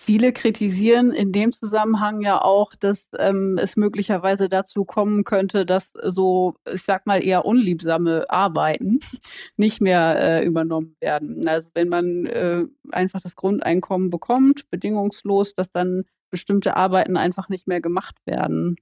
[0.00, 5.90] Viele kritisieren in dem Zusammenhang ja auch, dass ähm, es möglicherweise dazu kommen könnte, dass
[6.04, 9.00] so, ich sag mal, eher unliebsame Arbeiten
[9.56, 11.48] nicht mehr äh, übernommen werden.
[11.48, 17.66] Also wenn man äh, einfach das Grundeinkommen bekommt, bedingungslos, dass dann bestimmte Arbeiten einfach nicht
[17.66, 18.76] mehr gemacht werden.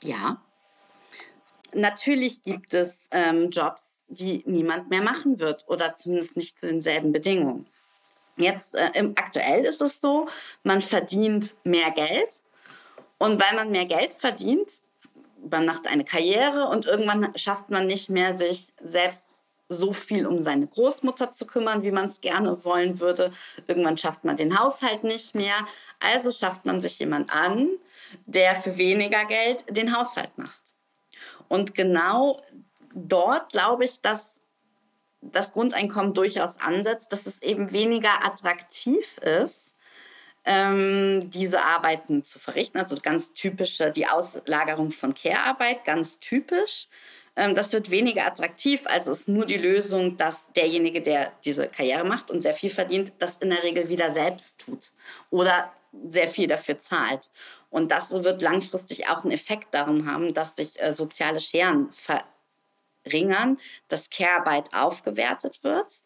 [0.00, 0.40] Ja,
[1.74, 7.10] natürlich gibt es ähm, Jobs, die niemand mehr machen wird oder zumindest nicht zu denselben
[7.10, 7.66] Bedingungen.
[8.36, 10.28] Jetzt äh, im, aktuell ist es so,
[10.62, 12.42] man verdient mehr Geld
[13.18, 14.80] und weil man mehr Geld verdient,
[15.50, 19.28] man macht eine Karriere und irgendwann schafft man nicht mehr, sich selbst
[19.68, 23.32] so viel um seine Großmutter zu kümmern, wie man es gerne wollen würde.
[23.66, 25.54] Irgendwann schafft man den Haushalt nicht mehr.
[26.00, 27.68] Also schafft man sich jemand an,
[28.26, 30.60] der für weniger Geld den Haushalt macht.
[31.48, 32.42] Und genau
[32.94, 34.33] dort glaube ich, dass
[35.32, 39.74] das Grundeinkommen durchaus ansetzt, dass es eben weniger attraktiv ist,
[40.44, 42.78] ähm, diese Arbeiten zu verrichten.
[42.78, 46.88] Also ganz typische, die Auslagerung von Care-Arbeit, ganz typisch.
[47.36, 52.04] Ähm, das wird weniger attraktiv, also ist nur die Lösung, dass derjenige, der diese Karriere
[52.04, 54.92] macht und sehr viel verdient, das in der Regel wieder selbst tut
[55.30, 55.72] oder
[56.08, 57.30] sehr viel dafür zahlt.
[57.70, 61.90] Und das wird langfristig auch einen Effekt darum haben, dass sich äh, soziale Scheren
[63.04, 66.02] verringern, dass Care-Arbeit aufgewertet wird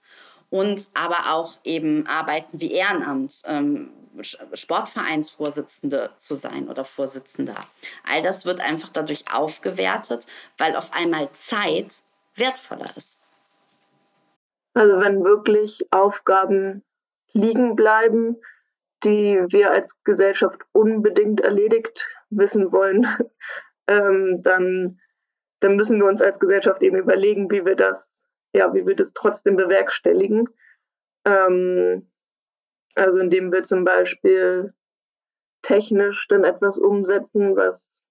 [0.51, 7.61] und aber auch eben Arbeiten wie Ehrenamt, ähm, Sportvereinsvorsitzende zu sein oder Vorsitzender.
[8.05, 11.95] All das wird einfach dadurch aufgewertet, weil auf einmal Zeit
[12.35, 13.19] wertvoller ist.
[14.75, 16.85] Also wenn wirklich Aufgaben
[17.33, 18.37] liegen bleiben,
[19.05, 23.07] die wir als Gesellschaft unbedingt erledigt wissen wollen,
[23.87, 25.01] ähm, dann,
[25.61, 28.21] dann müssen wir uns als Gesellschaft eben überlegen, wie wir das,
[28.53, 30.49] ja, wie wir das trotzdem bewerkstelligen.
[31.25, 32.11] Ähm,
[32.95, 34.75] also indem wir zum Beispiel
[35.63, 38.03] technisch dann etwas umsetzen, was,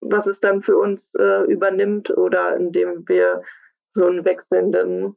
[0.00, 3.42] was es dann für uns äh, übernimmt, oder indem wir
[3.90, 5.16] so einen wechselnden,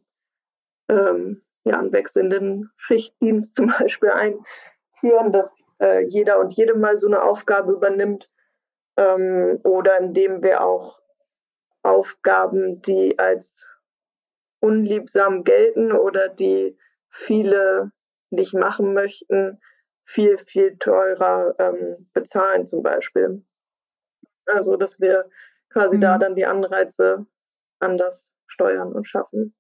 [0.90, 7.08] ähm, ja, einen wechselnden Schichtdienst zum Beispiel einführen, dass äh, jeder und jede mal so
[7.08, 8.30] eine Aufgabe übernimmt,
[8.98, 11.00] ähm, oder indem wir auch
[11.88, 13.66] Aufgaben, die als
[14.60, 16.78] unliebsam gelten oder die
[17.10, 17.92] viele
[18.30, 19.60] nicht machen möchten,
[20.06, 23.44] viel, viel teurer ähm, bezahlen zum Beispiel.
[24.46, 25.30] Also, dass wir
[25.70, 26.02] quasi mhm.
[26.02, 27.26] da dann die Anreize
[27.80, 29.54] anders steuern und schaffen.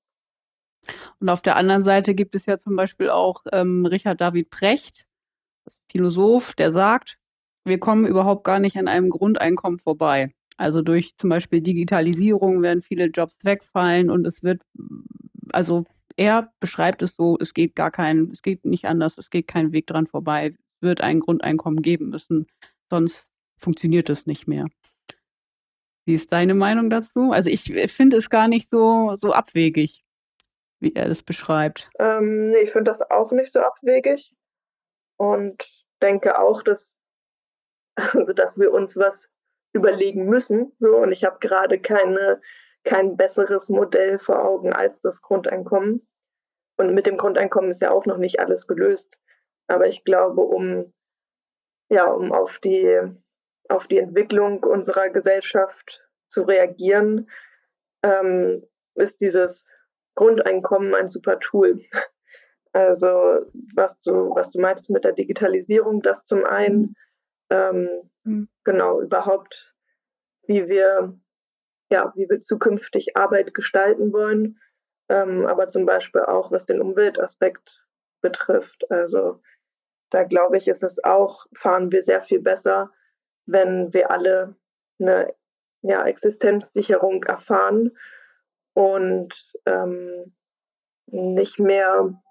[1.19, 5.05] Und auf der anderen Seite gibt es ja zum Beispiel auch ähm, Richard David Precht,
[5.91, 7.17] Philosoph, der sagt,
[7.65, 10.29] wir kommen überhaupt gar nicht an einem Grundeinkommen vorbei.
[10.57, 14.61] Also durch zum Beispiel Digitalisierung werden viele Jobs wegfallen und es wird,
[15.51, 19.47] also er beschreibt es so, es geht gar kein, es geht nicht anders, es geht
[19.47, 22.47] kein Weg dran vorbei, es wird ein Grundeinkommen geben müssen,
[22.89, 23.27] sonst
[23.59, 24.65] funktioniert es nicht mehr.
[26.05, 27.31] Wie ist deine Meinung dazu?
[27.31, 30.03] Also ich finde es gar nicht so, so abwegig,
[30.79, 31.89] wie er das beschreibt.
[31.99, 34.33] Ähm, ich finde das auch nicht so abwegig
[35.17, 35.69] und
[36.01, 36.95] denke auch, dass,
[37.95, 39.29] also dass wir uns was
[39.73, 40.73] überlegen müssen.
[40.79, 42.41] So, und ich habe gerade keine
[42.87, 46.07] kein besseres Modell vor Augen als das Grundeinkommen.
[46.77, 49.17] Und mit dem Grundeinkommen ist ja auch noch nicht alles gelöst.
[49.67, 50.93] Aber ich glaube, um,
[51.89, 53.01] ja, um auf die,
[53.67, 57.29] auf die Entwicklung unserer Gesellschaft zu reagieren,
[58.03, 59.65] ähm, ist dieses
[60.15, 61.83] Grundeinkommen ein super Tool.
[62.73, 66.95] Also was du, was du meintest mit der Digitalisierung, das zum einen,
[67.49, 67.89] ähm,
[68.23, 68.49] mhm.
[68.67, 69.73] Genau, überhaupt,
[70.45, 71.17] wie wir
[71.89, 74.59] ja, wie wir zukünftig Arbeit gestalten wollen,
[75.07, 77.87] ähm, aber zum Beispiel auch was den Umweltaspekt
[78.21, 78.91] betrifft.
[78.91, 79.41] Also
[80.09, 82.91] da glaube ich, ist es auch, fahren wir sehr viel besser,
[83.45, 84.57] wenn wir alle
[84.99, 85.33] eine
[85.81, 87.97] ja, Existenzsicherung erfahren
[88.73, 90.35] und ähm,
[91.05, 92.21] nicht mehr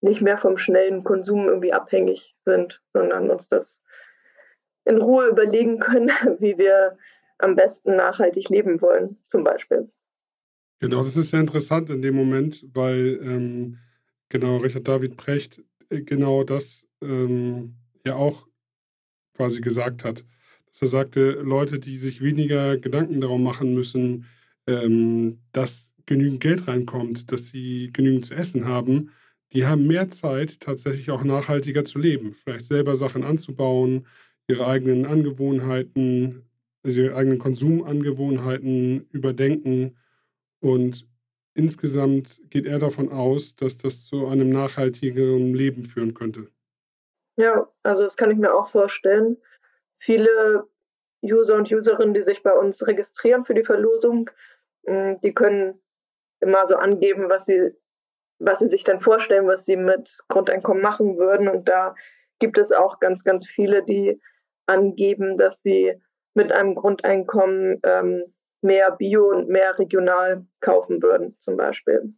[0.00, 3.80] nicht mehr vom schnellen Konsum irgendwie abhängig sind, sondern uns das
[4.84, 6.96] in Ruhe überlegen können, wie wir
[7.38, 9.90] am besten nachhaltig leben wollen, zum Beispiel.
[10.80, 13.78] Genau, das ist sehr interessant in dem Moment, weil ähm,
[14.28, 18.48] genau Richard David Precht äh, genau das ähm, ja auch
[19.34, 20.24] quasi gesagt hat.
[20.66, 24.26] Dass er sagte, Leute, die sich weniger Gedanken darum machen müssen,
[24.66, 29.10] ähm, dass genügend Geld reinkommt, dass sie genügend zu essen haben,
[29.52, 32.32] die haben mehr Zeit, tatsächlich auch nachhaltiger zu leben.
[32.34, 34.06] Vielleicht selber Sachen anzubauen,
[34.52, 36.44] ihre eigenen Angewohnheiten
[36.84, 39.96] also ihre eigenen Konsumangewohnheiten überdenken.
[40.60, 41.06] Und
[41.54, 46.48] insgesamt geht er davon aus, dass das zu einem nachhaltigeren Leben führen könnte.
[47.36, 49.38] Ja, also das kann ich mir auch vorstellen.
[49.98, 50.64] Viele
[51.22, 54.28] User und Userinnen, die sich bei uns registrieren für die Verlosung,
[54.84, 55.80] hm, die können
[56.40, 57.70] immer so angeben, was sie,
[58.40, 61.48] was sie sich dann vorstellen, was sie mit Grundeinkommen machen würden.
[61.48, 61.94] Und da
[62.40, 64.20] gibt es auch ganz, ganz viele, die
[64.66, 65.94] angeben, dass sie
[66.34, 68.24] mit einem Grundeinkommen ähm,
[68.62, 72.14] mehr Bio und mehr regional kaufen würden, zum Beispiel.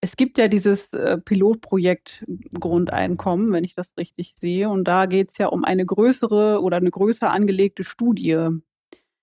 [0.00, 2.24] Es gibt ja dieses äh, Pilotprojekt
[2.60, 4.68] Grundeinkommen, wenn ich das richtig sehe.
[4.68, 8.48] Und da geht es ja um eine größere oder eine größer angelegte Studie.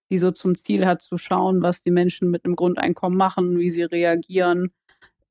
[0.09, 3.71] die so zum Ziel hat, zu schauen, was die Menschen mit einem Grundeinkommen machen, wie
[3.71, 4.71] sie reagieren.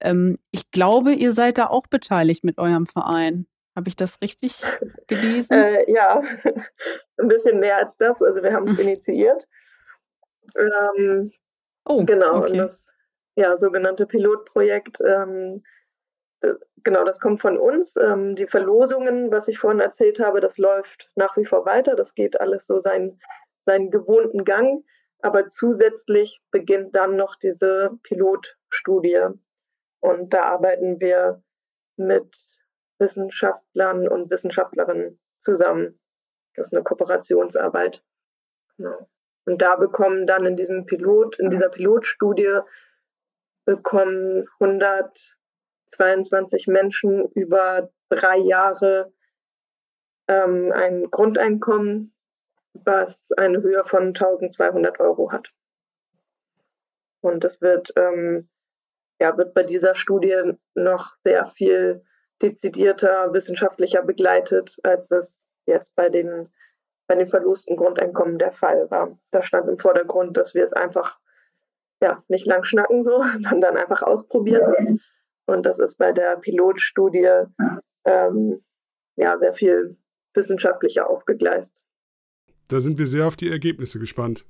[0.00, 3.46] Ähm, ich glaube, ihr seid da auch beteiligt mit eurem Verein.
[3.74, 4.54] Habe ich das richtig
[5.06, 5.52] gelesen?
[5.52, 6.22] Äh, ja,
[7.16, 8.22] ein bisschen mehr als das.
[8.22, 9.48] Also wir haben es initiiert.
[10.56, 11.32] Ähm,
[11.84, 12.38] oh, genau.
[12.38, 12.50] Okay.
[12.52, 12.86] Und das
[13.34, 15.62] ja, sogenannte Pilotprojekt, ähm,
[16.42, 16.52] äh,
[16.82, 17.96] genau, das kommt von uns.
[17.96, 21.96] Ähm, die Verlosungen, was ich vorhin erzählt habe, das läuft nach wie vor weiter.
[21.96, 23.20] Das geht alles so seinen,
[23.64, 24.84] seinen gewohnten Gang.
[25.22, 29.28] Aber zusätzlich beginnt dann noch diese Pilotstudie.
[30.00, 31.42] Und da arbeiten wir
[31.96, 32.36] mit
[33.02, 36.00] Wissenschaftlern und Wissenschaftlerinnen zusammen.
[36.54, 38.02] Das ist eine Kooperationsarbeit.
[38.78, 39.06] Genau.
[39.44, 42.60] Und da bekommen dann in diesem Pilot, in dieser Pilotstudie
[43.64, 49.12] bekommen 122 Menschen über drei Jahre
[50.28, 52.14] ähm, ein Grundeinkommen,
[52.72, 55.52] was eine Höhe von 1200 Euro hat.
[57.20, 58.48] Und das wird, ähm,
[59.20, 62.02] ja, wird bei dieser Studie noch sehr viel
[62.42, 66.48] dezidierter, wissenschaftlicher begleitet, als das jetzt bei den,
[67.06, 69.18] bei den verlosten Grundeinkommen der Fall war.
[69.30, 71.18] Da stand im Vordergrund, dass wir es einfach
[72.02, 75.00] ja, nicht lang schnacken so, sondern einfach ausprobieren.
[75.46, 77.28] Und das ist bei der Pilotstudie
[78.04, 78.62] ähm,
[79.16, 79.96] ja sehr viel
[80.34, 81.82] wissenschaftlicher aufgegleist.
[82.68, 84.46] Da sind wir sehr auf die Ergebnisse gespannt.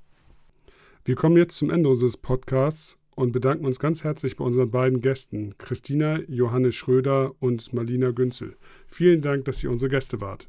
[1.04, 5.00] Wir kommen jetzt zum Ende unseres Podcasts und bedanken uns ganz herzlich bei unseren beiden
[5.00, 8.56] Gästen, Christina Johannes Schröder und Marlina Günzel.
[8.86, 10.48] Vielen Dank, dass ihr unsere Gäste wart.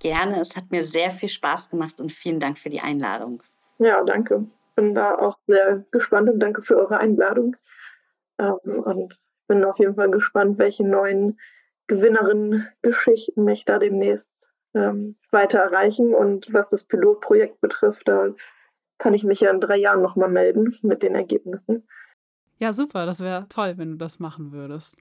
[0.00, 3.42] Gerne, es hat mir sehr viel Spaß gemacht und vielen Dank für die Einladung.
[3.78, 4.46] Ja, danke.
[4.74, 7.56] Bin da auch sehr gespannt und danke für eure Einladung.
[8.38, 11.38] Ähm, und bin auf jeden Fall gespannt, welche neuen
[11.86, 14.32] Gewinnerinnen-Geschichten mich da demnächst
[14.74, 16.14] ähm, weiter erreichen.
[16.14, 18.30] Und was das Pilotprojekt betrifft, da
[18.98, 21.86] kann ich mich ja in drei Jahren nochmal melden mit den Ergebnissen.
[22.60, 23.06] Ja, super.
[23.06, 24.96] Das wäre toll, wenn du das machen würdest.